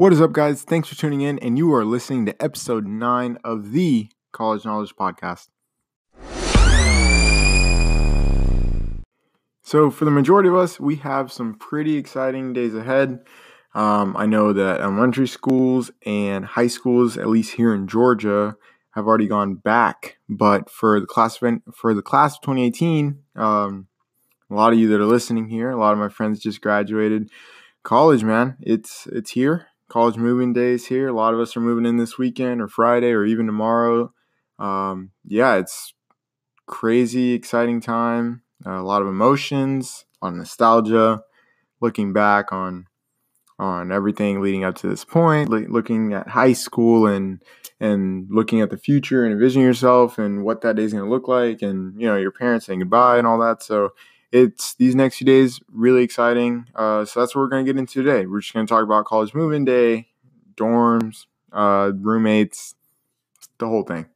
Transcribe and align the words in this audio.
What 0.00 0.14
is 0.14 0.20
up, 0.22 0.32
guys? 0.32 0.62
Thanks 0.62 0.88
for 0.88 0.94
tuning 0.94 1.20
in, 1.20 1.38
and 1.40 1.58
you 1.58 1.74
are 1.74 1.84
listening 1.84 2.24
to 2.24 2.42
episode 2.42 2.86
nine 2.86 3.36
of 3.44 3.72
the 3.72 4.08
College 4.32 4.64
Knowledge 4.64 4.96
Podcast. 4.96 5.48
So, 9.62 9.90
for 9.90 10.06
the 10.06 10.10
majority 10.10 10.48
of 10.48 10.56
us, 10.56 10.80
we 10.80 10.96
have 10.96 11.30
some 11.30 11.52
pretty 11.52 11.98
exciting 11.98 12.54
days 12.54 12.74
ahead. 12.74 13.26
Um, 13.74 14.16
I 14.16 14.24
know 14.24 14.54
that 14.54 14.80
elementary 14.80 15.28
schools 15.28 15.90
and 16.06 16.46
high 16.46 16.68
schools, 16.68 17.18
at 17.18 17.28
least 17.28 17.56
here 17.56 17.74
in 17.74 17.86
Georgia, 17.86 18.56
have 18.92 19.06
already 19.06 19.26
gone 19.26 19.56
back. 19.56 20.16
But 20.30 20.70
for 20.70 20.98
the 20.98 21.06
class 21.06 21.42
of, 21.42 21.60
for 21.74 21.92
the 21.92 22.00
class 22.00 22.36
of 22.36 22.40
2018, 22.40 23.18
um, 23.36 23.86
a 24.50 24.54
lot 24.54 24.72
of 24.72 24.78
you 24.78 24.88
that 24.88 25.00
are 25.02 25.04
listening 25.04 25.50
here, 25.50 25.68
a 25.68 25.78
lot 25.78 25.92
of 25.92 25.98
my 25.98 26.08
friends 26.08 26.40
just 26.40 26.62
graduated 26.62 27.28
college. 27.82 28.24
Man, 28.24 28.56
it's 28.62 29.06
it's 29.12 29.32
here 29.32 29.66
college 29.90 30.16
moving 30.16 30.52
days 30.52 30.86
here. 30.86 31.08
A 31.08 31.12
lot 31.12 31.34
of 31.34 31.40
us 31.40 31.56
are 31.56 31.60
moving 31.60 31.84
in 31.84 31.96
this 31.96 32.16
weekend 32.16 32.62
or 32.62 32.68
Friday 32.68 33.10
or 33.10 33.24
even 33.24 33.46
tomorrow. 33.46 34.12
Um, 34.58 35.10
yeah, 35.24 35.56
it's 35.56 35.92
crazy, 36.66 37.32
exciting 37.32 37.80
time. 37.80 38.42
Uh, 38.64 38.80
a 38.80 38.82
lot 38.82 39.02
of 39.02 39.08
emotions, 39.08 40.04
a 40.20 40.26
lot 40.26 40.32
of 40.32 40.38
nostalgia, 40.38 41.22
looking 41.80 42.12
back 42.12 42.52
on 42.52 42.86
on 43.58 43.92
everything 43.92 44.40
leading 44.40 44.64
up 44.64 44.74
to 44.74 44.88
this 44.88 45.04
point, 45.04 45.50
looking 45.50 46.14
at 46.14 46.28
high 46.28 46.54
school 46.54 47.06
and 47.06 47.42
and 47.78 48.26
looking 48.30 48.60
at 48.60 48.70
the 48.70 48.78
future 48.78 49.24
and 49.24 49.32
envisioning 49.32 49.66
yourself 49.66 50.18
and 50.18 50.44
what 50.44 50.62
that 50.62 50.76
day 50.76 50.82
is 50.82 50.92
going 50.92 51.04
to 51.04 51.10
look 51.10 51.28
like, 51.28 51.62
and 51.62 52.00
you 52.00 52.06
know 52.06 52.16
your 52.16 52.32
parents 52.32 52.66
saying 52.66 52.78
goodbye 52.78 53.18
and 53.18 53.26
all 53.26 53.38
that. 53.38 53.62
So 53.62 53.90
it's 54.32 54.74
these 54.74 54.94
next 54.94 55.16
few 55.16 55.26
days 55.26 55.60
really 55.72 56.02
exciting. 56.02 56.66
Uh, 56.74 57.04
so 57.04 57.20
that's 57.20 57.34
what 57.34 57.42
we're 57.42 57.48
going 57.48 57.64
to 57.64 57.72
get 57.72 57.78
into 57.78 58.02
today. 58.02 58.26
We're 58.26 58.40
just 58.40 58.54
going 58.54 58.66
to 58.66 58.70
talk 58.70 58.84
about 58.84 59.04
college 59.04 59.34
moving 59.34 59.64
day, 59.64 60.08
dorms, 60.54 61.26
uh, 61.52 61.92
roommates, 61.96 62.74
the 63.58 63.66
whole 63.66 63.82
thing. 63.82 64.06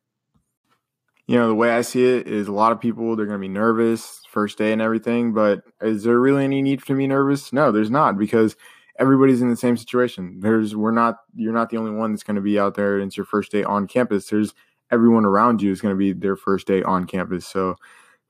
You 1.26 1.38
know, 1.38 1.48
the 1.48 1.54
way 1.54 1.70
I 1.70 1.80
see 1.80 2.04
it 2.04 2.28
is 2.28 2.48
a 2.48 2.52
lot 2.52 2.72
of 2.72 2.80
people 2.80 3.16
they're 3.16 3.26
going 3.26 3.38
to 3.38 3.40
be 3.40 3.48
nervous 3.48 4.22
first 4.30 4.58
day 4.58 4.72
and 4.72 4.82
everything, 4.82 5.32
but 5.32 5.62
is 5.80 6.04
there 6.04 6.20
really 6.20 6.44
any 6.44 6.60
need 6.60 6.84
to 6.84 6.94
be 6.94 7.06
nervous? 7.06 7.52
No, 7.52 7.72
there's 7.72 7.90
not 7.90 8.18
because 8.18 8.56
everybody's 8.98 9.40
in 9.40 9.48
the 9.48 9.56
same 9.56 9.76
situation. 9.76 10.40
There's 10.40 10.76
we're 10.76 10.90
not 10.90 11.16
you're 11.34 11.52
not 11.52 11.70
the 11.70 11.78
only 11.78 11.92
one 11.92 12.12
that's 12.12 12.22
going 12.22 12.36
to 12.36 12.42
be 12.42 12.58
out 12.58 12.74
there 12.74 12.98
it's 12.98 13.16
your 13.16 13.26
first 13.26 13.52
day 13.52 13.64
on 13.64 13.86
campus. 13.86 14.28
There's 14.28 14.54
everyone 14.90 15.24
around 15.24 15.62
you 15.62 15.72
is 15.72 15.80
going 15.80 15.94
to 15.94 15.98
be 15.98 16.12
their 16.12 16.36
first 16.36 16.66
day 16.66 16.82
on 16.82 17.06
campus. 17.06 17.46
So 17.46 17.76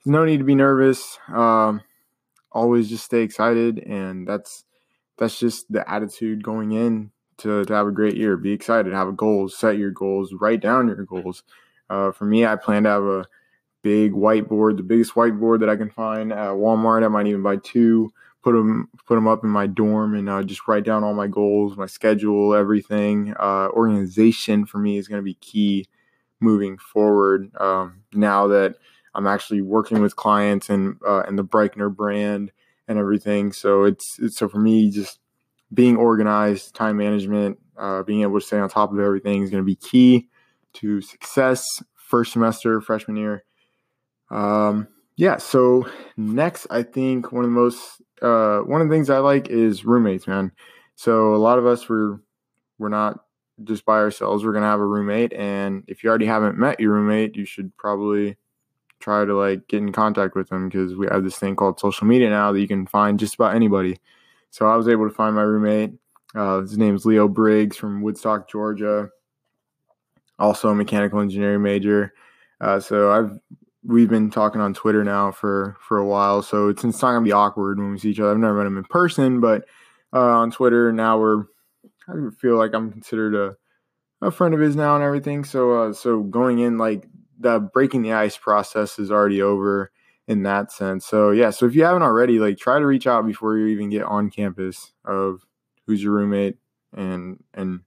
no 0.04 0.24
need 0.24 0.38
to 0.38 0.44
be 0.44 0.54
nervous. 0.54 1.18
Um, 1.28 1.82
always 2.52 2.88
just 2.88 3.04
stay 3.04 3.22
excited, 3.22 3.78
and 3.78 4.26
that's 4.26 4.64
that's 5.18 5.38
just 5.38 5.70
the 5.70 5.88
attitude 5.90 6.42
going 6.42 6.72
in 6.72 7.10
to, 7.38 7.64
to 7.64 7.72
have 7.72 7.86
a 7.86 7.92
great 7.92 8.16
year. 8.16 8.36
Be 8.36 8.52
excited, 8.52 8.92
have 8.92 9.16
goals, 9.16 9.56
set 9.56 9.78
your 9.78 9.90
goals, 9.90 10.32
write 10.40 10.60
down 10.60 10.88
your 10.88 11.04
goals. 11.04 11.42
Uh, 11.88 12.12
for 12.12 12.24
me, 12.24 12.46
I 12.46 12.56
plan 12.56 12.84
to 12.84 12.90
have 12.90 13.04
a 13.04 13.26
big 13.82 14.12
whiteboard, 14.12 14.76
the 14.76 14.82
biggest 14.82 15.14
whiteboard 15.14 15.60
that 15.60 15.68
I 15.68 15.76
can 15.76 15.90
find 15.90 16.32
at 16.32 16.50
Walmart. 16.50 17.04
I 17.04 17.08
might 17.08 17.26
even 17.26 17.42
buy 17.42 17.56
two, 17.56 18.12
put 18.42 18.52
them 18.52 18.88
put 19.06 19.14
them 19.14 19.28
up 19.28 19.44
in 19.44 19.50
my 19.50 19.66
dorm, 19.66 20.14
and 20.14 20.28
uh, 20.28 20.42
just 20.42 20.66
write 20.66 20.84
down 20.84 21.04
all 21.04 21.14
my 21.14 21.26
goals, 21.26 21.76
my 21.76 21.86
schedule, 21.86 22.54
everything. 22.54 23.34
Uh, 23.38 23.68
organization 23.68 24.66
for 24.66 24.78
me 24.78 24.98
is 24.98 25.08
going 25.08 25.20
to 25.20 25.24
be 25.24 25.34
key 25.34 25.86
moving 26.40 26.78
forward. 26.78 27.50
Um, 27.58 28.02
now 28.12 28.48
that 28.48 28.76
I'm 29.14 29.26
actually 29.26 29.62
working 29.62 30.00
with 30.00 30.16
clients 30.16 30.68
and 30.70 30.96
uh, 31.06 31.22
and 31.26 31.38
the 31.38 31.44
Brayckner 31.44 31.94
brand 31.94 32.52
and 32.88 32.98
everything. 32.98 33.52
So 33.52 33.84
it's, 33.84 34.18
it's 34.18 34.36
so 34.38 34.48
for 34.48 34.58
me, 34.58 34.90
just 34.90 35.18
being 35.72 35.96
organized, 35.96 36.74
time 36.74 36.96
management, 36.96 37.58
uh, 37.76 38.02
being 38.02 38.22
able 38.22 38.40
to 38.40 38.46
stay 38.46 38.58
on 38.58 38.68
top 38.68 38.92
of 38.92 38.98
everything 38.98 39.42
is 39.42 39.50
going 39.50 39.62
to 39.62 39.66
be 39.66 39.76
key 39.76 40.28
to 40.74 41.00
success 41.00 41.64
first 41.94 42.32
semester 42.32 42.80
freshman 42.80 43.16
year. 43.16 43.44
Um, 44.30 44.88
yeah. 45.16 45.38
So 45.38 45.88
next, 46.16 46.66
I 46.70 46.82
think 46.82 47.32
one 47.32 47.44
of 47.44 47.50
the 47.50 47.56
most 47.56 48.02
uh, 48.20 48.60
one 48.60 48.80
of 48.80 48.88
the 48.88 48.94
things 48.94 49.10
I 49.10 49.18
like 49.18 49.48
is 49.48 49.84
roommates, 49.84 50.26
man. 50.26 50.52
So 50.96 51.34
a 51.34 51.36
lot 51.36 51.58
of 51.58 51.66
us 51.66 51.88
we're 51.88 52.18
we're 52.78 52.88
not 52.88 53.20
just 53.62 53.84
by 53.84 53.98
ourselves. 53.98 54.44
We're 54.44 54.52
gonna 54.52 54.66
have 54.66 54.80
a 54.80 54.86
roommate, 54.86 55.32
and 55.32 55.84
if 55.86 56.02
you 56.02 56.10
already 56.10 56.26
haven't 56.26 56.58
met 56.58 56.80
your 56.80 56.92
roommate, 56.92 57.36
you 57.36 57.44
should 57.44 57.76
probably 57.76 58.36
try 59.04 59.24
to 59.24 59.34
like 59.34 59.68
get 59.68 59.82
in 59.82 59.92
contact 59.92 60.34
with 60.34 60.48
them 60.48 60.68
because 60.68 60.94
we 60.94 61.06
have 61.10 61.22
this 61.22 61.38
thing 61.38 61.54
called 61.54 61.78
social 61.78 62.06
media 62.06 62.30
now 62.30 62.52
that 62.52 62.60
you 62.60 62.66
can 62.66 62.86
find 62.86 63.20
just 63.20 63.34
about 63.34 63.54
anybody. 63.54 63.98
So 64.50 64.66
I 64.66 64.76
was 64.76 64.88
able 64.88 65.06
to 65.06 65.14
find 65.14 65.36
my 65.36 65.42
roommate. 65.42 65.92
Uh, 66.34 66.60
his 66.60 66.78
name 66.78 66.94
is 66.94 67.04
Leo 67.04 67.28
Briggs 67.28 67.76
from 67.76 68.00
Woodstock, 68.00 68.48
Georgia. 68.48 69.10
Also 70.38 70.70
a 70.70 70.74
mechanical 70.74 71.20
engineering 71.20 71.62
major. 71.62 72.14
Uh, 72.60 72.80
so 72.80 73.12
I've 73.12 73.38
we've 73.84 74.08
been 74.08 74.30
talking 74.30 74.62
on 74.62 74.72
Twitter 74.72 75.04
now 75.04 75.30
for 75.30 75.76
for 75.80 75.98
a 75.98 76.06
while. 76.06 76.42
So 76.42 76.68
it's, 76.68 76.82
it's 76.82 77.02
not 77.02 77.12
gonna 77.12 77.24
be 77.24 77.32
awkward 77.32 77.78
when 77.78 77.92
we 77.92 77.98
see 77.98 78.10
each 78.10 78.20
other. 78.20 78.30
I've 78.30 78.38
never 78.38 78.56
met 78.56 78.66
him 78.66 78.78
in 78.78 78.84
person, 78.84 79.40
but 79.40 79.66
uh, 80.14 80.18
on 80.18 80.50
Twitter 80.50 80.92
now 80.92 81.18
we're 81.18 81.44
I 82.08 82.14
feel 82.40 82.56
like 82.56 82.74
I'm 82.74 82.90
considered 82.90 83.34
a 83.34 83.56
a 84.26 84.30
friend 84.30 84.54
of 84.54 84.60
his 84.60 84.76
now 84.76 84.94
and 84.94 85.04
everything. 85.04 85.44
So 85.44 85.72
uh, 85.72 85.92
so 85.92 86.22
going 86.22 86.60
in 86.60 86.78
like 86.78 87.06
the 87.38 87.60
breaking 87.60 88.02
the 88.02 88.12
ice 88.12 88.36
process 88.36 88.98
is 88.98 89.10
already 89.10 89.42
over 89.42 89.90
in 90.26 90.42
that 90.44 90.72
sense. 90.72 91.06
So 91.06 91.30
yeah, 91.30 91.50
so 91.50 91.66
if 91.66 91.74
you 91.74 91.84
haven't 91.84 92.02
already, 92.02 92.38
like 92.38 92.58
try 92.58 92.78
to 92.78 92.86
reach 92.86 93.06
out 93.06 93.26
before 93.26 93.56
you 93.56 93.66
even 93.66 93.90
get 93.90 94.04
on 94.04 94.30
campus 94.30 94.92
of 95.04 95.44
who's 95.86 96.02
your 96.02 96.12
roommate 96.12 96.56
and 96.96 97.42
and 97.52 97.80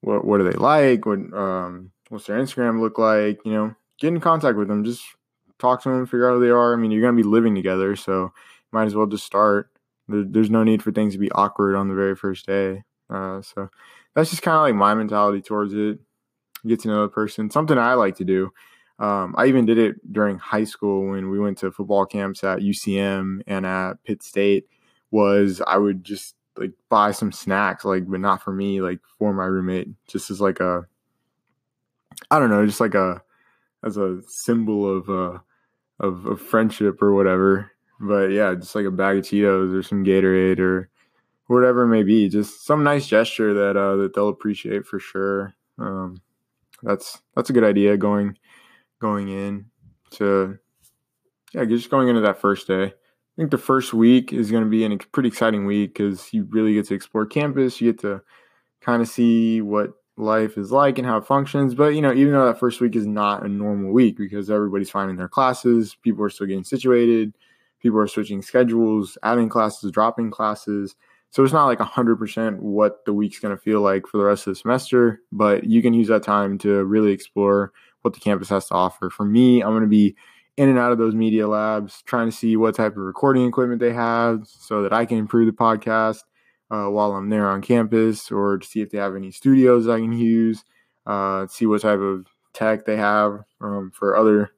what 0.00 0.24
what 0.24 0.40
are 0.40 0.44
they 0.44 0.56
like? 0.56 1.06
What 1.06 1.18
um 1.32 1.92
what's 2.08 2.26
their 2.26 2.38
Instagram 2.38 2.80
look 2.80 2.98
like? 2.98 3.40
You 3.44 3.52
know, 3.52 3.74
get 3.98 4.08
in 4.08 4.20
contact 4.20 4.58
with 4.58 4.68
them. 4.68 4.84
Just 4.84 5.02
talk 5.58 5.82
to 5.82 5.88
them, 5.88 6.06
figure 6.06 6.28
out 6.28 6.34
who 6.34 6.44
they 6.44 6.50
are. 6.50 6.72
I 6.72 6.76
mean, 6.76 6.90
you're 6.90 7.02
gonna 7.02 7.16
be 7.16 7.22
living 7.22 7.54
together, 7.54 7.96
so 7.96 8.32
might 8.72 8.86
as 8.86 8.94
well 8.94 9.06
just 9.06 9.24
start. 9.24 9.70
There, 10.08 10.24
there's 10.24 10.50
no 10.50 10.64
need 10.64 10.82
for 10.82 10.92
things 10.92 11.14
to 11.14 11.18
be 11.18 11.30
awkward 11.32 11.76
on 11.76 11.88
the 11.88 11.94
very 11.94 12.16
first 12.16 12.46
day. 12.46 12.82
Uh, 13.08 13.40
so 13.42 13.68
that's 14.14 14.30
just 14.30 14.42
kind 14.42 14.56
of 14.56 14.62
like 14.62 14.74
my 14.74 14.94
mentality 14.94 15.40
towards 15.40 15.74
it 15.74 15.98
get 16.66 16.80
to 16.80 16.88
know 16.88 17.02
a 17.02 17.08
person. 17.08 17.50
Something 17.50 17.78
I 17.78 17.94
like 17.94 18.16
to 18.16 18.24
do. 18.24 18.52
Um, 18.98 19.34
I 19.36 19.46
even 19.46 19.66
did 19.66 19.78
it 19.78 20.12
during 20.12 20.38
high 20.38 20.64
school 20.64 21.10
when 21.10 21.30
we 21.30 21.40
went 21.40 21.58
to 21.58 21.72
football 21.72 22.06
camps 22.06 22.44
at 22.44 22.60
UCM 22.60 23.40
and 23.46 23.66
at 23.66 24.02
Pitt 24.04 24.22
State. 24.22 24.68
Was 25.10 25.62
I 25.66 25.76
would 25.76 26.04
just 26.04 26.34
like 26.56 26.72
buy 26.88 27.12
some 27.12 27.32
snacks, 27.32 27.84
like, 27.84 28.08
but 28.08 28.20
not 28.20 28.42
for 28.42 28.52
me, 28.52 28.80
like 28.80 29.00
for 29.18 29.32
my 29.32 29.44
roommate, 29.44 29.88
just 30.06 30.30
as 30.30 30.40
like 30.40 30.60
a, 30.60 30.86
I 32.30 32.38
don't 32.38 32.50
know, 32.50 32.64
just 32.66 32.80
like 32.80 32.94
a, 32.94 33.22
as 33.84 33.96
a 33.96 34.20
symbol 34.26 34.98
of 34.98 35.08
uh 35.10 35.38
of, 36.00 36.26
of 36.26 36.40
friendship 36.40 37.00
or 37.02 37.14
whatever. 37.14 37.70
But 38.00 38.30
yeah, 38.30 38.54
just 38.54 38.74
like 38.74 38.86
a 38.86 38.90
bag 38.90 39.18
of 39.18 39.24
Cheetos 39.24 39.76
or 39.76 39.82
some 39.82 40.04
Gatorade 40.04 40.58
or 40.58 40.90
whatever 41.46 41.82
it 41.84 41.88
may 41.88 42.02
be, 42.02 42.28
just 42.28 42.64
some 42.64 42.82
nice 42.82 43.06
gesture 43.06 43.54
that 43.54 43.76
uh 43.76 43.96
that 43.96 44.14
they'll 44.14 44.28
appreciate 44.28 44.86
for 44.86 44.98
sure. 44.98 45.54
Um, 45.78 46.20
that's 46.84 47.20
that's 47.34 47.50
a 47.50 47.52
good 47.52 47.64
idea 47.64 47.96
going 47.96 48.36
going 49.00 49.28
in 49.28 49.66
to 50.12 50.58
yeah, 51.52 51.64
just 51.64 51.90
going 51.90 52.08
into 52.08 52.20
that 52.22 52.40
first 52.40 52.66
day. 52.66 52.84
I 52.84 53.36
think 53.36 53.50
the 53.50 53.58
first 53.58 53.94
week 53.94 54.32
is 54.32 54.50
going 54.50 54.64
to 54.64 54.70
be 54.70 54.84
a 54.84 54.98
pretty 55.12 55.28
exciting 55.28 55.66
week 55.66 55.94
because 55.94 56.32
you 56.32 56.46
really 56.50 56.74
get 56.74 56.86
to 56.86 56.94
explore 56.94 57.26
campus. 57.26 57.80
You 57.80 57.92
get 57.92 58.00
to 58.02 58.22
kind 58.80 59.02
of 59.02 59.08
see 59.08 59.60
what 59.60 59.92
life 60.16 60.56
is 60.56 60.70
like 60.70 60.98
and 60.98 61.06
how 61.06 61.16
it 61.16 61.26
functions. 61.26 61.74
But 61.74 61.94
you 61.94 62.00
know, 62.02 62.12
even 62.12 62.32
though 62.32 62.46
that 62.46 62.60
first 62.60 62.80
week 62.80 62.94
is 62.94 63.06
not 63.06 63.44
a 63.44 63.48
normal 63.48 63.92
week 63.92 64.16
because 64.16 64.50
everybody's 64.50 64.90
finding 64.90 65.16
their 65.16 65.28
classes, 65.28 65.96
people 66.02 66.24
are 66.24 66.30
still 66.30 66.46
getting 66.46 66.64
situated, 66.64 67.34
people 67.80 67.98
are 67.98 68.06
switching 68.06 68.42
schedules, 68.42 69.18
adding 69.22 69.48
classes, 69.48 69.90
dropping 69.90 70.30
classes. 70.30 70.94
So 71.34 71.42
it's 71.42 71.52
not 71.52 71.66
like 71.66 71.80
100% 71.80 72.60
what 72.60 73.04
the 73.06 73.12
week's 73.12 73.40
going 73.40 73.56
to 73.56 73.60
feel 73.60 73.80
like 73.80 74.06
for 74.06 74.18
the 74.18 74.24
rest 74.24 74.46
of 74.46 74.52
the 74.52 74.54
semester, 74.54 75.20
but 75.32 75.64
you 75.64 75.82
can 75.82 75.92
use 75.92 76.06
that 76.06 76.22
time 76.22 76.58
to 76.58 76.84
really 76.84 77.10
explore 77.10 77.72
what 78.02 78.14
the 78.14 78.20
campus 78.20 78.50
has 78.50 78.68
to 78.68 78.74
offer. 78.74 79.10
For 79.10 79.24
me, 79.24 79.60
I'm 79.60 79.72
going 79.72 79.82
to 79.82 79.88
be 79.88 80.14
in 80.56 80.68
and 80.68 80.78
out 80.78 80.92
of 80.92 80.98
those 80.98 81.12
media 81.12 81.48
labs, 81.48 82.02
trying 82.02 82.30
to 82.30 82.36
see 82.36 82.56
what 82.56 82.76
type 82.76 82.92
of 82.92 82.98
recording 82.98 83.46
equipment 83.46 83.80
they 83.80 83.92
have 83.92 84.46
so 84.46 84.82
that 84.82 84.92
I 84.92 85.06
can 85.06 85.18
improve 85.18 85.46
the 85.46 85.52
podcast 85.52 86.20
uh, 86.70 86.88
while 86.88 87.10
I'm 87.14 87.30
there 87.30 87.48
on 87.48 87.62
campus, 87.62 88.30
or 88.30 88.58
to 88.58 88.64
see 88.64 88.80
if 88.80 88.90
they 88.90 88.98
have 88.98 89.16
any 89.16 89.32
studios 89.32 89.88
I 89.88 89.98
can 89.98 90.12
use, 90.12 90.62
uh, 91.04 91.48
see 91.48 91.66
what 91.66 91.82
type 91.82 91.98
of 91.98 92.28
tech 92.52 92.86
they 92.86 92.96
have 92.96 93.40
um, 93.60 93.90
for 93.92 94.16
other 94.16 94.52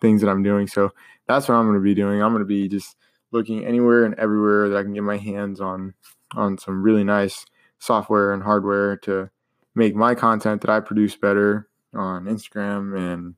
things 0.00 0.20
that 0.22 0.30
I'm 0.30 0.42
doing. 0.42 0.66
So 0.66 0.90
that's 1.28 1.48
what 1.48 1.54
I'm 1.54 1.66
going 1.66 1.78
to 1.78 1.80
be 1.80 1.94
doing. 1.94 2.20
I'm 2.20 2.32
going 2.32 2.42
to 2.42 2.44
be 2.44 2.66
just 2.66 2.96
looking 3.32 3.64
anywhere 3.64 4.04
and 4.04 4.14
everywhere 4.16 4.68
that 4.68 4.78
I 4.78 4.82
can 4.82 4.94
get 4.94 5.02
my 5.02 5.18
hands 5.18 5.60
on 5.60 5.94
on 6.36 6.58
some 6.58 6.82
really 6.82 7.04
nice 7.04 7.44
software 7.78 8.32
and 8.32 8.42
hardware 8.42 8.96
to 8.98 9.30
make 9.74 9.94
my 9.94 10.14
content 10.14 10.60
that 10.62 10.70
I 10.70 10.80
produce 10.80 11.16
better 11.16 11.68
on 11.94 12.24
Instagram 12.24 12.96
and 12.98 13.34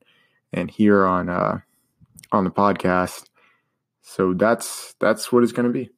and 0.52 0.70
here 0.70 1.04
on 1.06 1.28
uh, 1.28 1.58
on 2.32 2.44
the 2.44 2.50
podcast. 2.50 3.28
So 4.02 4.34
that's 4.34 4.94
that's 5.00 5.30
what 5.32 5.42
it's 5.42 5.52
going 5.52 5.66
to 5.66 5.72
be. 5.72 5.90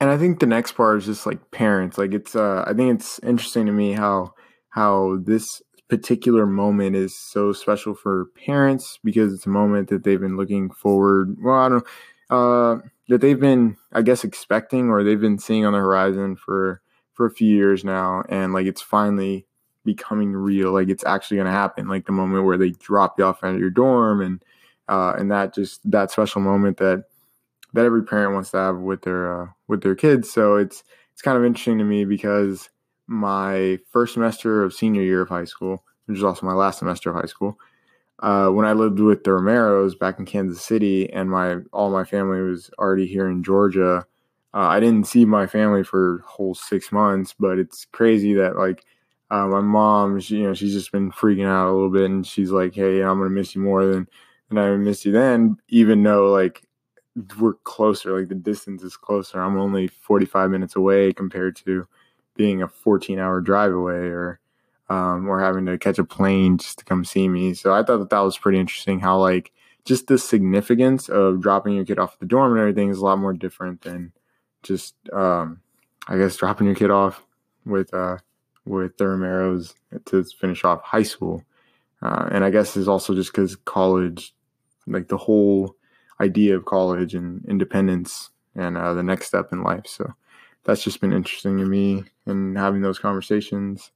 and 0.00 0.10
I 0.10 0.18
think 0.18 0.40
the 0.40 0.46
next 0.46 0.72
part 0.72 0.98
is 0.98 1.06
just 1.06 1.26
like 1.26 1.50
parents. 1.50 1.98
Like 1.98 2.12
it's 2.12 2.34
uh 2.36 2.64
I 2.66 2.74
think 2.74 2.98
it's 3.00 3.18
interesting 3.20 3.66
to 3.66 3.72
me 3.72 3.92
how 3.92 4.34
how 4.70 5.18
this 5.24 5.62
particular 5.88 6.46
moment 6.46 6.96
is 6.96 7.16
so 7.18 7.52
special 7.52 7.94
for 7.94 8.26
parents 8.34 8.98
because 9.04 9.32
it's 9.32 9.46
a 9.46 9.50
moment 9.50 9.88
that 9.88 10.04
they've 10.04 10.20
been 10.20 10.36
looking 10.36 10.70
forward 10.70 11.36
well, 11.42 11.56
I 11.56 11.68
don't 11.68 11.78
know, 11.78 11.90
uh 12.32 12.78
that 13.08 13.20
they've 13.20 13.40
been 13.40 13.76
I 13.92 14.02
guess 14.02 14.24
expecting 14.24 14.88
or 14.88 15.04
they've 15.04 15.20
been 15.20 15.38
seeing 15.38 15.64
on 15.66 15.72
the 15.72 15.78
horizon 15.78 16.36
for 16.36 16.80
for 17.12 17.26
a 17.26 17.30
few 17.30 17.54
years 17.54 17.84
now. 17.84 18.24
And 18.28 18.52
like 18.52 18.66
it's 18.66 18.80
finally 18.80 19.46
becoming 19.84 20.32
real. 20.32 20.72
Like 20.72 20.88
it's 20.88 21.04
actually 21.04 21.36
going 21.36 21.46
to 21.46 21.52
happen. 21.52 21.88
Like 21.88 22.06
the 22.06 22.12
moment 22.12 22.44
where 22.44 22.56
they 22.56 22.70
drop 22.70 23.18
you 23.18 23.24
off 23.24 23.44
at 23.44 23.58
your 23.58 23.70
dorm 23.70 24.20
and 24.20 24.42
uh 24.88 25.14
and 25.18 25.30
that 25.30 25.54
just 25.54 25.88
that 25.90 26.10
special 26.10 26.40
moment 26.40 26.78
that 26.78 27.04
that 27.74 27.84
every 27.84 28.02
parent 28.04 28.34
wants 28.34 28.50
to 28.50 28.58
have 28.58 28.78
with 28.78 29.02
their 29.02 29.42
uh, 29.42 29.46
with 29.68 29.82
their 29.82 29.94
kids. 29.94 30.30
So 30.30 30.56
it's 30.56 30.82
it's 31.12 31.22
kind 31.22 31.36
of 31.36 31.44
interesting 31.44 31.78
to 31.78 31.84
me 31.84 32.04
because 32.04 32.70
my 33.06 33.78
first 33.90 34.14
semester 34.14 34.62
of 34.64 34.72
senior 34.72 35.02
year 35.02 35.22
of 35.22 35.28
high 35.28 35.44
school, 35.44 35.84
which 36.06 36.16
is 36.16 36.24
also 36.24 36.46
my 36.46 36.52
last 36.54 36.78
semester 36.78 37.10
of 37.10 37.16
high 37.16 37.28
school, 37.28 37.58
uh, 38.22 38.48
when 38.48 38.64
I 38.66 38.72
lived 38.72 39.00
with 39.00 39.24
the 39.24 39.30
Romeros 39.32 39.98
back 39.98 40.18
in 40.18 40.26
Kansas 40.26 40.64
City, 40.64 41.12
and 41.12 41.30
my 41.30 41.56
all 41.72 41.90
my 41.90 42.04
family 42.04 42.40
was 42.40 42.70
already 42.78 43.06
here 43.06 43.28
in 43.28 43.42
Georgia. 43.42 44.06
Uh, 44.54 44.58
I 44.68 44.80
didn't 44.80 45.06
see 45.06 45.24
my 45.24 45.46
family 45.46 45.82
for 45.82 46.22
whole 46.26 46.54
six 46.54 46.92
months, 46.92 47.34
but 47.38 47.58
it's 47.58 47.86
crazy 47.86 48.34
that 48.34 48.56
like 48.56 48.84
uh, 49.30 49.46
my 49.48 49.60
mom, 49.60 50.20
she, 50.20 50.36
you 50.38 50.44
know, 50.44 50.54
she's 50.54 50.74
just 50.74 50.92
been 50.92 51.10
freaking 51.10 51.46
out 51.46 51.70
a 51.70 51.72
little 51.72 51.90
bit, 51.90 52.04
and 52.10 52.26
she's 52.26 52.50
like, 52.52 52.74
"Hey, 52.74 53.02
I'm 53.02 53.18
gonna 53.18 53.30
miss 53.30 53.54
you 53.54 53.62
more 53.62 53.86
than 53.86 54.08
than 54.48 54.58
I 54.58 54.76
missed 54.76 55.04
you 55.04 55.12
then," 55.12 55.56
even 55.68 56.02
though 56.02 56.30
like 56.30 56.62
we're 57.38 57.54
closer 57.64 58.18
like 58.18 58.28
the 58.28 58.34
distance 58.34 58.82
is 58.82 58.96
closer 58.96 59.38
i'm 59.40 59.58
only 59.58 59.86
45 59.86 60.50
minutes 60.50 60.76
away 60.76 61.12
compared 61.12 61.54
to 61.56 61.86
being 62.36 62.62
a 62.62 62.68
14 62.68 63.18
hour 63.18 63.40
drive 63.40 63.72
away 63.72 63.92
or 63.92 64.40
um, 64.92 65.28
or 65.28 65.40
having 65.40 65.66
to 65.66 65.78
catch 65.78 65.98
a 65.98 66.04
plane 66.04 66.58
just 66.58 66.78
to 66.78 66.84
come 66.84 67.04
see 67.04 67.28
me 67.28 67.54
so 67.54 67.72
i 67.72 67.82
thought 67.82 67.98
that 67.98 68.10
that 68.10 68.20
was 68.20 68.38
pretty 68.38 68.58
interesting 68.58 69.00
how 69.00 69.18
like 69.18 69.52
just 69.84 70.06
the 70.06 70.18
significance 70.18 71.08
of 71.08 71.40
dropping 71.40 71.74
your 71.74 71.84
kid 71.84 71.98
off 71.98 72.14
at 72.14 72.20
the 72.20 72.26
dorm 72.26 72.52
and 72.52 72.60
everything 72.60 72.88
is 72.88 72.98
a 72.98 73.04
lot 73.04 73.18
more 73.18 73.32
different 73.32 73.82
than 73.82 74.12
just 74.62 74.94
um, 75.12 75.60
i 76.08 76.16
guess 76.16 76.36
dropping 76.36 76.66
your 76.66 76.76
kid 76.76 76.90
off 76.90 77.24
with 77.64 77.92
uh 77.94 78.16
with 78.64 78.96
the 78.96 79.04
romeros 79.04 79.74
to 80.04 80.22
finish 80.24 80.64
off 80.64 80.82
high 80.82 81.02
school 81.02 81.42
uh, 82.02 82.28
and 82.30 82.44
i 82.44 82.50
guess 82.50 82.76
it's 82.76 82.88
also 82.88 83.14
just 83.14 83.32
because 83.32 83.56
college 83.56 84.34
like 84.86 85.08
the 85.08 85.16
whole 85.16 85.76
idea 86.20 86.56
of 86.56 86.64
college 86.64 87.14
and 87.14 87.44
independence 87.46 88.30
and 88.54 88.76
uh, 88.76 88.94
the 88.94 89.02
next 89.02 89.26
step 89.26 89.52
in 89.52 89.62
life. 89.62 89.86
So 89.86 90.14
that's 90.64 90.84
just 90.84 91.00
been 91.00 91.12
interesting 91.12 91.58
to 91.58 91.66
me 91.66 92.04
and 92.26 92.56
having 92.56 92.82
those 92.82 92.98
conversations. 92.98 93.90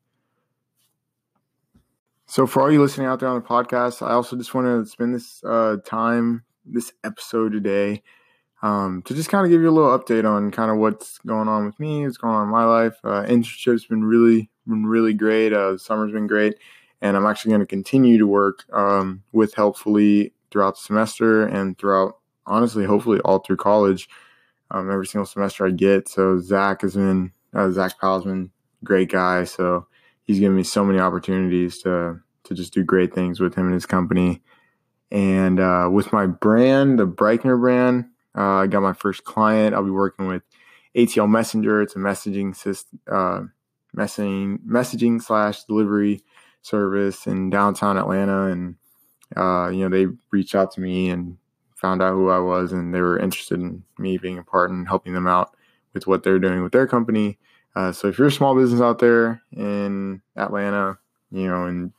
So 2.29 2.47
for 2.47 2.61
all 2.61 2.73
you 2.73 2.83
listening 2.83 3.07
out 3.07 3.21
there 3.21 3.29
on 3.29 3.41
the 3.41 3.47
podcast, 3.47 4.05
I 4.05 4.11
also 4.11 4.37
just 4.37 4.53
want 4.53 4.67
to 4.67 4.91
spend 4.91 5.15
this 5.15 5.43
uh, 5.45 5.77
time, 5.85 6.43
this 6.65 6.93
episode 7.05 7.53
today, 7.53 8.03
um, 8.63 9.03
to 9.03 9.15
just 9.15 9.29
kind 9.29 9.47
of 9.47 9.51
give 9.51 9.61
you 9.61 9.71
a 9.71 9.71
little 9.71 9.97
update 9.97 10.29
on 10.29 10.51
kind 10.51 10.73
of 10.73 10.79
what's 10.79 11.19
going 11.19 11.47
on 11.47 11.67
with 11.67 11.79
me, 11.79 12.05
what's 12.05 12.17
going 12.17 12.35
on 12.35 12.43
in 12.43 12.49
my 12.49 12.65
life. 12.65 12.97
Uh, 13.05 13.23
internship's 13.23 13.87
been 13.87 14.03
really, 14.03 14.51
been 14.67 14.85
really 14.87 15.15
great. 15.15 15.53
Uh, 15.53 15.79
summer's 15.79 16.11
been 16.11 16.27
great, 16.27 16.57
and 17.01 17.17
I'm 17.17 17.27
actually 17.27 17.51
going 17.51 17.61
to 17.61 17.67
continue 17.67 18.19
to 18.19 18.27
work 18.27 18.65
um, 18.73 19.23
with 19.33 19.55
Helpfully 19.55 20.33
throughout 20.51 20.75
the 20.75 20.83
semester 20.83 21.47
and 21.47 21.79
throughout, 21.79 22.19
honestly, 22.45 22.85
hopefully 22.85 23.21
all 23.21 23.39
through 23.39 23.59
college. 23.59 24.09
Um, 24.73 24.91
every 24.91 25.07
single 25.07 25.27
semester 25.27 25.65
I 25.65 25.71
get. 25.71 26.09
So 26.09 26.41
Zach 26.41 26.83
has 26.83 26.97
been 26.97 27.31
uh, 27.55 27.71
Zach 27.71 28.01
Powell's 28.01 28.25
been 28.25 28.51
great 28.83 29.13
guy. 29.13 29.45
So 29.45 29.87
he's 30.27 30.41
given 30.41 30.57
me 30.57 30.63
so 30.63 30.85
many 30.85 30.99
opportunities 30.99 31.79
to 31.83 32.21
to 32.45 32.55
just 32.55 32.73
do 32.73 32.85
great 32.85 33.13
things 33.15 33.41
with 33.41 33.55
him 33.55 33.67
and 33.67 33.75
his 33.75 33.87
company. 33.87 34.43
And 35.11 35.59
uh, 35.59 35.89
with 35.91 36.13
my 36.13 36.27
brand, 36.27 36.99
the 36.99 37.07
Brayckner 37.07 37.59
brand, 37.59 38.07
uh, 38.37 38.59
I 38.59 38.67
got 38.67 38.83
my 38.83 38.93
first 38.93 39.25
client. 39.25 39.75
I'll 39.75 39.85
be 39.85 39.91
working 39.91 40.27
with 40.27 40.43
ATL 40.97 41.29
Messenger. 41.29 41.83
It's 41.83 41.97
a 41.97 41.99
messaging 41.99 42.55
system, 42.55 43.01
uh, 43.11 43.43
messaging 43.97 44.59
messaging 44.67 45.23
slash 45.23 45.65
delivery 45.65 46.23
service 46.63 47.27
in 47.27 47.51
downtown 47.51 47.97
Atlanta, 47.97 48.47
and 48.47 48.77
uh, 49.37 49.69
you 49.69 49.81
know, 49.81 49.89
they 49.89 50.13
reached 50.31 50.55
out 50.55 50.73
to 50.73 50.81
me 50.81 51.11
and 51.11 51.37
found 51.75 52.03
out 52.03 52.15
who 52.15 52.31
I 52.31 52.39
was, 52.39 52.73
and 52.73 52.95
they 52.95 53.01
were 53.01 53.19
interested 53.19 53.61
in 53.61 53.83
me 53.99 54.19
being 54.19 54.39
a 54.39 54.43
part 54.43 54.71
and 54.71 54.87
helping 54.87 55.13
them 55.13 55.27
out 55.27 55.57
with 55.93 56.07
what 56.07 56.23
they're 56.23 56.39
doing 56.39 56.63
with 56.63 56.73
their 56.73 56.87
company. 56.87 57.39
Uh, 57.77 57.93
so 57.93 58.09
if 58.09 58.19
you're 58.19 58.29
a 58.29 58.33
small 58.33 58.57
business 58.57 58.81
out 58.81 58.99
there 58.99 59.43
in 59.53 60.23
Atlanta, 60.35 60.99
you 61.31 61.47
know, 61.47 61.67
and 61.67 61.93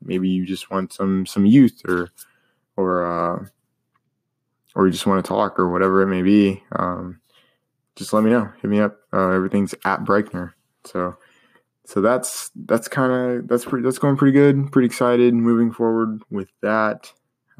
maybe 0.00 0.28
you 0.28 0.46
just 0.46 0.70
want 0.70 0.92
some 0.92 1.26
some 1.26 1.44
youth 1.44 1.82
or 1.88 2.10
or 2.76 3.04
uh, 3.04 3.44
or 4.76 4.86
you 4.86 4.92
just 4.92 5.06
want 5.06 5.22
to 5.22 5.28
talk 5.28 5.58
or 5.58 5.68
whatever 5.68 6.00
it 6.00 6.06
may 6.06 6.22
be, 6.22 6.62
um, 6.76 7.20
just 7.96 8.12
let 8.12 8.22
me 8.22 8.30
know. 8.30 8.48
Hit 8.62 8.70
me 8.70 8.78
up. 8.78 8.98
Uh, 9.12 9.30
everything's 9.30 9.74
at 9.84 10.04
Brayckner. 10.04 10.52
So 10.84 11.16
so 11.84 12.00
that's 12.00 12.52
that's 12.54 12.86
kind 12.86 13.12
of 13.12 13.48
that's 13.48 13.64
pretty 13.64 13.82
that's 13.82 13.98
going 13.98 14.16
pretty 14.16 14.32
good. 14.32 14.70
Pretty 14.70 14.86
excited 14.86 15.34
moving 15.34 15.72
forward 15.72 16.22
with 16.30 16.50
that. 16.62 17.12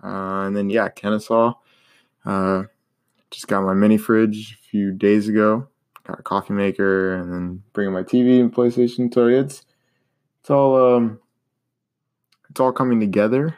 Uh, 0.04 0.42
and 0.46 0.56
then 0.56 0.70
yeah, 0.70 0.88
Kennesaw. 0.88 1.54
Uh, 2.24 2.64
just 3.32 3.48
got 3.48 3.64
my 3.64 3.74
mini 3.74 3.98
fridge 3.98 4.56
a 4.60 4.68
few 4.70 4.92
days 4.92 5.26
ago. 5.26 5.66
Got 6.06 6.20
a 6.20 6.22
coffee 6.22 6.52
maker, 6.52 7.16
and 7.16 7.32
then 7.32 7.62
bringing 7.72 7.92
my 7.92 8.02
TV 8.02 8.40
and 8.40 8.54
PlayStation. 8.54 9.12
So 9.12 9.26
it's 9.26 9.64
it's 10.40 10.50
all 10.50 10.96
um, 10.96 11.18
it's 12.50 12.60
all 12.60 12.72
coming 12.72 13.00
together. 13.00 13.56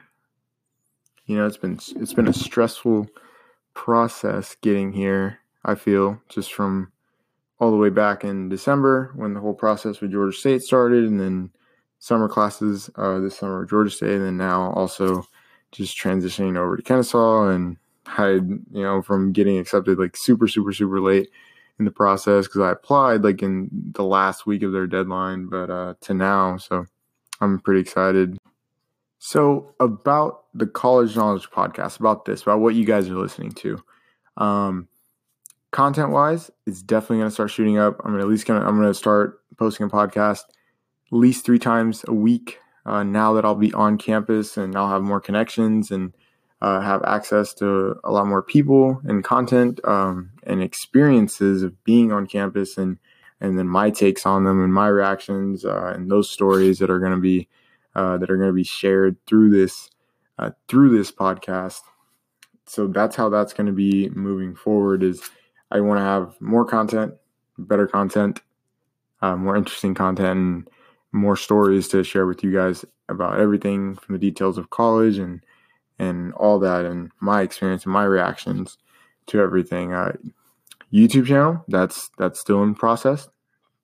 You 1.26 1.36
know, 1.36 1.46
it's 1.46 1.58
been 1.58 1.78
it's 1.96 2.14
been 2.14 2.28
a 2.28 2.32
stressful 2.32 3.08
process 3.74 4.56
getting 4.62 4.92
here. 4.92 5.40
I 5.64 5.74
feel 5.74 6.20
just 6.28 6.54
from 6.54 6.90
all 7.60 7.70
the 7.70 7.76
way 7.76 7.90
back 7.90 8.24
in 8.24 8.48
December 8.48 9.12
when 9.14 9.34
the 9.34 9.40
whole 9.40 9.54
process 9.54 10.00
with 10.00 10.12
Georgia 10.12 10.36
State 10.36 10.62
started, 10.62 11.04
and 11.04 11.20
then 11.20 11.50
summer 11.98 12.28
classes 12.28 12.88
uh, 12.96 13.18
this 13.18 13.36
summer 13.36 13.64
at 13.64 13.68
Georgia 13.68 13.90
State, 13.90 14.12
and 14.12 14.24
then 14.24 14.36
now 14.38 14.72
also 14.72 15.22
just 15.72 15.98
transitioning 15.98 16.56
over 16.56 16.76
to 16.76 16.82
Kennesaw 16.82 17.48
and 17.48 17.76
had 18.06 18.48
you 18.72 18.82
know 18.82 19.02
from 19.02 19.32
getting 19.32 19.58
accepted 19.58 19.98
like 19.98 20.16
super 20.16 20.48
super 20.48 20.72
super 20.72 21.00
late 21.00 21.28
in 21.78 21.84
the 21.84 21.90
process 21.90 22.46
because 22.46 22.60
I 22.60 22.72
applied 22.72 23.22
like 23.22 23.42
in 23.42 23.68
the 23.92 24.04
last 24.04 24.46
week 24.46 24.62
of 24.62 24.72
their 24.72 24.86
deadline, 24.86 25.46
but 25.46 25.70
uh, 25.70 25.94
to 26.02 26.14
now, 26.14 26.56
so 26.56 26.86
I'm 27.40 27.60
pretty 27.60 27.80
excited. 27.80 28.38
So 29.18 29.74
about 29.80 30.44
the 30.54 30.66
College 30.66 31.16
Knowledge 31.16 31.50
podcast, 31.50 32.00
about 32.00 32.24
this, 32.24 32.42
about 32.42 32.60
what 32.60 32.74
you 32.74 32.84
guys 32.84 33.08
are 33.08 33.16
listening 33.16 33.52
to. 33.52 33.82
Um, 34.36 34.88
content 35.70 36.10
wise, 36.10 36.50
it's 36.66 36.82
definitely 36.82 37.18
going 37.18 37.28
to 37.30 37.34
start 37.34 37.50
shooting 37.50 37.78
up. 37.78 38.00
I'm 38.04 38.18
at 38.18 38.28
least 38.28 38.46
to 38.46 38.54
I'm 38.54 38.80
to 38.80 38.94
start 38.94 39.40
posting 39.56 39.86
a 39.86 39.90
podcast 39.90 40.40
at 40.40 41.12
least 41.12 41.44
three 41.44 41.58
times 41.58 42.04
a 42.06 42.14
week. 42.14 42.58
Uh, 42.86 43.02
now 43.02 43.34
that 43.34 43.44
I'll 43.44 43.54
be 43.54 43.72
on 43.74 43.98
campus 43.98 44.56
and 44.56 44.74
I'll 44.76 44.88
have 44.88 45.02
more 45.02 45.20
connections 45.20 45.90
and 45.90 46.14
uh, 46.60 46.80
have 46.80 47.02
access 47.04 47.54
to 47.54 47.96
a 48.04 48.10
lot 48.10 48.26
more 48.26 48.42
people 48.42 49.00
and 49.04 49.22
content 49.22 49.80
um, 49.84 50.30
and 50.42 50.62
experiences 50.62 51.62
of 51.62 51.84
being 51.84 52.12
on 52.12 52.26
campus 52.26 52.76
and 52.76 52.98
and 53.40 53.56
then 53.56 53.68
my 53.68 53.88
takes 53.90 54.26
on 54.26 54.42
them 54.44 54.62
and 54.62 54.74
my 54.74 54.88
reactions 54.88 55.64
uh, 55.64 55.92
and 55.94 56.10
those 56.10 56.28
stories 56.28 56.80
that 56.80 56.90
are 56.90 56.98
going 56.98 57.12
to 57.12 57.20
be 57.20 57.48
uh, 57.94 58.18
that 58.18 58.30
are 58.30 58.36
going 58.36 58.48
to 58.48 58.54
be 58.54 58.64
shared 58.64 59.16
through 59.26 59.50
this 59.50 59.90
uh, 60.38 60.50
through 60.68 60.96
this 60.96 61.12
podcast. 61.12 61.80
So 62.66 62.86
that's 62.86 63.16
how 63.16 63.28
that's 63.28 63.52
going 63.52 63.66
to 63.66 63.72
be 63.72 64.08
moving 64.10 64.54
forward. 64.54 65.02
Is 65.02 65.22
I 65.70 65.80
want 65.80 65.98
to 65.98 66.04
have 66.04 66.34
more 66.40 66.64
content, 66.64 67.14
better 67.56 67.86
content, 67.86 68.40
uh, 69.22 69.36
more 69.36 69.56
interesting 69.56 69.94
content, 69.94 70.38
and 70.38 70.70
more 71.12 71.36
stories 71.36 71.88
to 71.88 72.02
share 72.02 72.26
with 72.26 72.42
you 72.42 72.52
guys 72.52 72.84
about 73.08 73.38
everything 73.38 73.94
from 73.94 74.14
the 74.14 74.18
details 74.18 74.58
of 74.58 74.70
college 74.70 75.18
and 75.18 75.42
and 75.98 76.32
all 76.34 76.58
that, 76.60 76.84
and 76.84 77.10
my 77.20 77.42
experience 77.42 77.84
and 77.84 77.92
my 77.92 78.04
reactions 78.04 78.78
to 79.26 79.40
everything. 79.40 79.92
Uh, 79.92 80.12
YouTube 80.92 81.26
channel 81.26 81.64
that's 81.68 82.10
that's 82.16 82.40
still 82.40 82.62
in 82.62 82.74
process 82.74 83.28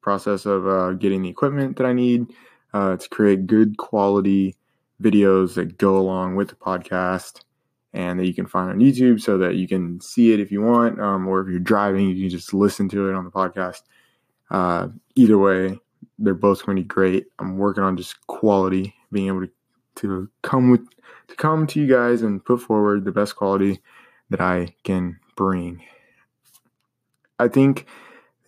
process 0.05 0.45
of 0.47 0.69
uh, 0.69 0.93
getting 0.93 1.23
the 1.23 1.29
equipment 1.31 1.77
that 1.77 1.87
I 1.87 1.93
need 1.95 2.27
uh, 2.75 2.97
to 2.97 3.09
create 3.09 3.47
good 3.47 3.79
quality 3.79 4.55
videos 5.03 5.55
that 5.55 5.79
go 5.79 5.97
along 5.97 6.37
with 6.37 6.49
the 6.49 6.55
podcast 6.55 7.41
and 7.95 8.19
that 8.19 8.27
you 8.27 8.35
can 8.35 8.47
find 8.47 8.71
on 8.71 8.79
YouTube 8.81 9.21
so 9.21 9.39
that 9.39 9.55
you 9.55 9.67
can 9.67 10.01
see 10.01 10.33
it 10.33 10.41
if 10.41 10.53
you 10.53 10.61
want, 10.61 11.01
um, 11.01 11.27
or 11.27 11.41
if 11.41 11.49
you're 11.49 11.59
driving, 11.61 12.11
you 12.11 12.23
can 12.23 12.29
just 12.29 12.53
listen 12.53 12.89
to 12.91 13.09
it 13.09 13.15
on 13.15 13.25
the 13.25 13.31
podcast. 13.31 13.83
Uh, 14.51 14.89
either 15.15 15.39
way, 15.39 15.79
they're 16.19 16.35
both 16.35 16.67
going 16.67 16.77
to 16.77 16.83
be 16.83 16.87
great. 16.87 17.27
I'm 17.39 17.57
working 17.57 17.83
on 17.83 17.97
just 17.97 18.27
quality, 18.27 18.95
being 19.11 19.29
able 19.29 19.43
to, 19.43 19.51
to 19.97 20.29
come 20.43 20.71
with 20.71 20.87
to 21.29 21.37
come 21.37 21.67
to 21.69 21.81
you 21.81 21.87
guys 21.87 22.23
and 22.23 22.45
put 22.45 22.61
forward 22.61 23.05
the 23.05 23.13
best 23.13 23.37
quality 23.37 23.81
that 24.31 24.41
I 24.41 24.75
can 24.85 25.19
bring. 25.37 25.83
I 27.39 27.49
think 27.49 27.87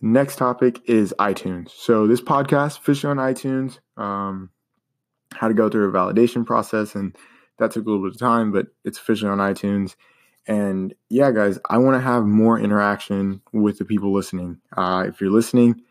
Next 0.01 0.35
topic 0.35 0.81
is 0.87 1.13
iTunes. 1.17 1.71
So 1.71 2.05
this 2.05 2.21
podcast, 2.21 2.77
officially 2.77 3.11
on 3.11 3.17
iTunes, 3.17 3.79
um, 3.97 4.51
how 5.33 5.47
to 5.47 5.55
go 5.55 5.69
through 5.69 5.89
a 5.89 5.91
validation 5.91 6.45
process, 6.45 6.93
and 6.93 7.15
that 7.57 7.71
took 7.71 7.85
a 7.85 7.89
little 7.89 8.05
bit 8.05 8.13
of 8.13 8.19
time, 8.19 8.51
but 8.51 8.67
it's 8.85 8.99
officially 8.99 9.31
on 9.31 9.39
iTunes. 9.39 9.95
And 10.47 10.93
yeah, 11.09 11.31
guys, 11.31 11.57
I 11.69 11.79
want 11.79 11.95
to 11.95 12.01
have 12.01 12.25
more 12.25 12.59
interaction 12.59 13.41
with 13.51 13.79
the 13.79 13.85
people 13.85 14.13
listening. 14.13 14.61
Uh, 14.75 15.05
if 15.07 15.19
you're 15.19 15.31
listening, 15.31 15.81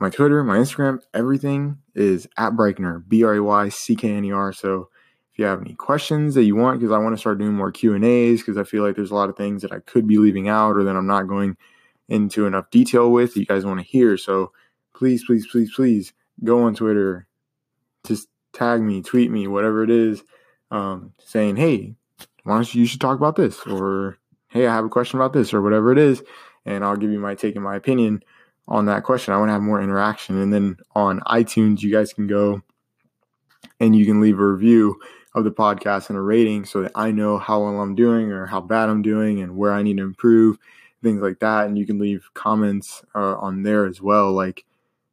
my 0.00 0.08
Twitter, 0.08 0.42
my 0.42 0.56
Instagram, 0.56 1.00
everything 1.12 1.76
is 1.94 2.26
at 2.38 2.54
Brayckner, 2.54 3.06
B 3.06 3.22
R 3.22 3.34
A 3.34 3.42
Y 3.42 3.68
C 3.68 3.94
K 3.94 4.10
N 4.12 4.24
E 4.24 4.32
R. 4.32 4.52
So 4.52 4.88
if 5.32 5.38
you 5.38 5.44
have 5.44 5.60
any 5.60 5.74
questions 5.74 6.34
that 6.34 6.44
you 6.44 6.56
want, 6.56 6.80
because 6.80 6.92
I 6.92 6.98
want 6.98 7.14
to 7.14 7.20
start 7.20 7.38
doing 7.38 7.52
more 7.52 7.70
Q 7.70 7.94
and 7.94 8.04
A's, 8.04 8.40
because 8.40 8.56
I 8.56 8.64
feel 8.64 8.82
like 8.82 8.96
there's 8.96 9.10
a 9.10 9.14
lot 9.14 9.28
of 9.28 9.36
things 9.36 9.62
that 9.62 9.72
I 9.72 9.80
could 9.80 10.06
be 10.06 10.16
leaving 10.16 10.48
out 10.48 10.76
or 10.76 10.84
that 10.84 10.96
I'm 10.96 11.06
not 11.06 11.28
going 11.28 11.56
into 12.08 12.46
enough 12.46 12.70
detail 12.70 13.12
with 13.12 13.36
you 13.36 13.44
guys 13.44 13.64
want 13.64 13.78
to 13.78 13.86
hear. 13.86 14.16
So 14.16 14.52
please, 14.94 15.22
please, 15.24 15.46
please, 15.46 15.72
please 15.72 16.12
go 16.42 16.62
on 16.64 16.74
Twitter, 16.74 17.26
just 18.06 18.28
tag 18.54 18.80
me, 18.80 19.02
tweet 19.02 19.30
me, 19.30 19.46
whatever 19.46 19.84
it 19.84 19.90
is, 19.90 20.24
um, 20.70 21.12
saying, 21.18 21.56
hey, 21.56 21.94
why 22.44 22.54
don't 22.54 22.74
you, 22.74 22.80
you 22.80 22.86
should 22.86 23.00
talk 23.00 23.18
about 23.18 23.36
this, 23.36 23.60
or 23.66 24.18
hey, 24.48 24.66
I 24.66 24.74
have 24.74 24.84
a 24.86 24.88
question 24.88 25.18
about 25.18 25.34
this, 25.34 25.52
or 25.52 25.60
whatever 25.60 25.92
it 25.92 25.98
is, 25.98 26.22
and 26.64 26.82
I'll 26.84 26.96
give 26.96 27.12
you 27.12 27.20
my 27.20 27.34
take 27.34 27.54
and 27.54 27.64
my 27.64 27.76
opinion 27.76 28.24
on 28.70 28.86
that 28.86 29.02
question. 29.02 29.34
I 29.34 29.38
want 29.38 29.48
to 29.48 29.52
have 29.52 29.62
more 29.62 29.82
interaction, 29.82 30.40
and 30.40 30.52
then 30.52 30.76
on 30.94 31.20
iTunes, 31.20 31.82
you 31.82 31.92
guys 31.92 32.12
can 32.12 32.26
go 32.26 32.62
and 33.78 33.96
you 33.96 34.06
can 34.06 34.20
leave 34.20 34.38
a 34.38 34.46
review 34.46 35.00
of 35.34 35.44
the 35.44 35.50
podcast 35.50 36.08
and 36.08 36.18
a 36.18 36.20
rating 36.20 36.64
so 36.64 36.82
that 36.82 36.92
I 36.94 37.10
know 37.10 37.38
how 37.38 37.60
well 37.60 37.80
I'm 37.80 37.94
doing 37.94 38.30
or 38.30 38.46
how 38.46 38.60
bad 38.60 38.88
I'm 38.88 39.02
doing 39.02 39.40
and 39.40 39.56
where 39.56 39.72
I 39.72 39.82
need 39.82 39.96
to 39.98 40.02
improve 40.02 40.58
things 41.02 41.22
like 41.22 41.40
that. 41.40 41.66
And 41.66 41.78
you 41.78 41.86
can 41.86 41.98
leave 41.98 42.30
comments 42.34 43.02
uh, 43.14 43.36
on 43.36 43.62
there 43.62 43.86
as 43.86 44.00
well, 44.00 44.32
like, 44.32 44.64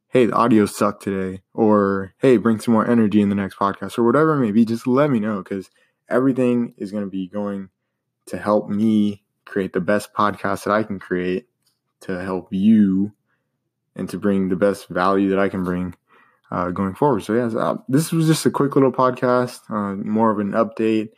hey, 0.10 0.26
the 0.26 0.34
audio 0.34 0.66
sucked 0.66 1.04
today, 1.04 1.42
or 1.54 2.14
hey, 2.20 2.38
bring 2.38 2.60
some 2.60 2.74
more 2.74 2.90
energy 2.90 3.22
in 3.22 3.30
the 3.30 3.36
next 3.36 3.58
podcast, 3.58 3.98
or 3.98 4.04
whatever 4.04 4.34
it 4.34 4.40
may 4.40 4.52
be. 4.52 4.66
Just 4.66 4.88
let 4.88 5.10
me 5.10 5.20
know 5.20 5.44
because 5.44 5.70
everything 6.10 6.74
is 6.78 6.92
going 6.92 7.04
to 7.04 7.10
be 7.10 7.28
going 7.28 7.70
to 8.28 8.38
help 8.38 8.70
me 8.70 9.24
create 9.46 9.74
the 9.74 9.82
best 9.82 10.14
podcast 10.14 10.64
that 10.64 10.74
I 10.74 10.84
can 10.84 11.00
create 11.00 11.48
to 12.02 12.22
help 12.22 12.48
you 12.52 13.14
and 13.98 14.10
to 14.10 14.18
bring 14.18 14.48
the 14.48 14.56
best 14.56 14.88
value 14.88 15.30
that 15.32 15.40
I 15.40 15.50
can 15.50 15.66
bring 15.66 15.94
uh, 16.52 16.70
going 16.70 16.96
forward. 16.96 17.24
So, 17.24 17.34
yeah, 17.34 17.48
uh, 17.48 17.78
this 17.90 18.14
was 18.14 18.28
just 18.28 18.46
a 18.46 18.52
quick 18.52 18.76
little 18.76 18.94
podcast, 18.94 19.60
uh, 19.70 19.96
more 19.96 20.32
of 20.32 20.40
an 20.40 20.52
update 20.52 21.10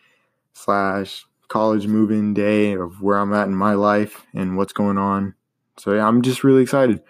slash 0.54 1.26
college 1.50 1.88
move-in 1.88 2.34
day 2.34 2.74
of 2.74 3.02
where 3.02 3.18
I'm 3.18 3.34
at 3.34 3.48
in 3.48 3.56
my 3.56 3.74
life 3.74 4.26
and 4.34 4.56
what's 4.56 4.74
going 4.74 4.98
on. 4.98 5.36
So 5.78 5.94
yeah, 5.94 6.08
I'm 6.08 6.22
just 6.22 6.44
really 6.44 6.62
excited. 6.62 7.02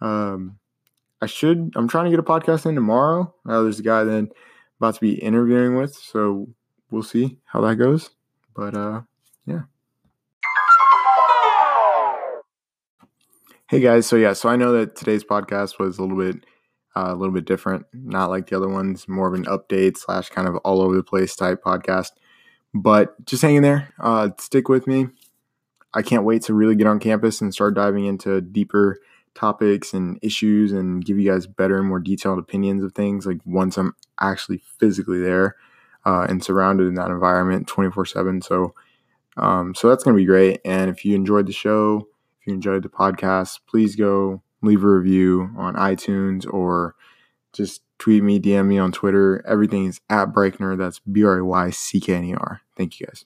Um, 0.00 0.58
I 1.20 1.26
should. 1.26 1.72
I'm 1.76 1.88
trying 1.88 2.06
to 2.06 2.10
get 2.10 2.18
a 2.18 2.22
podcast 2.22 2.66
in 2.66 2.74
tomorrow. 2.74 3.32
Uh, 3.46 3.62
there's 3.62 3.78
a 3.78 3.84
guy 3.84 4.02
that 4.04 4.12
I'm 4.12 4.30
about 4.78 4.94
to 4.94 5.00
be 5.00 5.14
interviewing 5.14 5.76
with, 5.76 5.94
so 5.94 6.48
we'll 6.90 7.02
see 7.02 7.38
how 7.44 7.60
that 7.62 7.76
goes. 7.76 8.10
But 8.54 8.76
uh, 8.76 9.02
Hey 13.72 13.80
guys, 13.80 14.06
so 14.06 14.16
yeah, 14.16 14.34
so 14.34 14.50
I 14.50 14.56
know 14.56 14.70
that 14.72 14.96
today's 14.96 15.24
podcast 15.24 15.78
was 15.78 15.96
a 15.96 16.02
little 16.02 16.18
bit 16.18 16.44
uh, 16.94 17.06
a 17.08 17.14
little 17.14 17.32
bit 17.32 17.46
different, 17.46 17.86
not 17.94 18.28
like 18.28 18.50
the 18.50 18.56
other 18.58 18.68
ones, 18.68 19.08
more 19.08 19.26
of 19.26 19.32
an 19.32 19.46
update 19.46 19.96
slash 19.96 20.28
kind 20.28 20.46
of 20.46 20.56
all 20.56 20.82
over 20.82 20.94
the 20.94 21.02
place 21.02 21.34
type 21.34 21.62
podcast. 21.64 22.10
But 22.74 23.24
just 23.24 23.40
hang 23.40 23.54
in 23.56 23.62
there. 23.62 23.94
Uh, 23.98 24.28
stick 24.38 24.68
with 24.68 24.86
me. 24.86 25.06
I 25.94 26.02
can't 26.02 26.24
wait 26.24 26.42
to 26.42 26.52
really 26.52 26.74
get 26.74 26.86
on 26.86 26.98
campus 26.98 27.40
and 27.40 27.54
start 27.54 27.72
diving 27.72 28.04
into 28.04 28.42
deeper 28.42 29.00
topics 29.34 29.94
and 29.94 30.18
issues 30.20 30.72
and 30.72 31.02
give 31.02 31.18
you 31.18 31.30
guys 31.30 31.46
better 31.46 31.78
and 31.78 31.88
more 31.88 31.98
detailed 31.98 32.38
opinions 32.38 32.84
of 32.84 32.92
things 32.92 33.24
like 33.24 33.38
once 33.46 33.78
I'm 33.78 33.96
actually 34.20 34.60
physically 34.80 35.20
there 35.20 35.56
uh, 36.04 36.26
and 36.28 36.44
surrounded 36.44 36.88
in 36.88 36.94
that 36.96 37.08
environment 37.08 37.68
24 37.68 38.04
7. 38.04 38.42
So, 38.42 38.74
um, 39.38 39.74
so 39.74 39.88
that's 39.88 40.04
to 40.04 40.12
be 40.12 40.26
great. 40.26 40.60
And 40.62 40.90
if 40.90 41.06
you 41.06 41.14
enjoyed 41.14 41.46
the 41.46 41.54
show, 41.54 42.06
if 42.42 42.48
you 42.48 42.54
enjoyed 42.54 42.82
the 42.82 42.88
podcast, 42.88 43.60
please 43.68 43.94
go 43.94 44.42
leave 44.62 44.82
a 44.82 44.88
review 44.88 45.50
on 45.56 45.74
iTunes 45.74 46.44
or 46.52 46.96
just 47.52 47.82
tweet 47.98 48.24
me, 48.24 48.40
DM 48.40 48.66
me 48.66 48.78
on 48.78 48.90
Twitter. 48.90 49.44
Everything 49.46 49.86
is 49.86 50.00
at 50.10 50.32
Brayckner. 50.32 50.76
That's 50.76 50.98
B 51.00 51.22
R 51.24 51.38
A 51.38 51.44
Y 51.44 51.70
C 51.70 52.00
K 52.00 52.14
N 52.14 52.24
E 52.24 52.34
R. 52.34 52.62
Thank 52.76 52.98
you 52.98 53.06
guys. 53.06 53.24